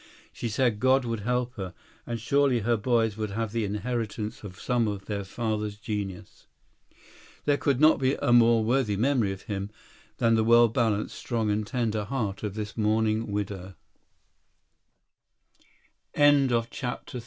[0.33, 1.75] She said God would help her,
[2.07, 6.47] and surely her boys would have the inheritance of some of their father's genius.
[7.45, 9.69] There could not be a more worthy memory of him
[10.17, 13.27] than the well balanced, strong and tender heart of this mou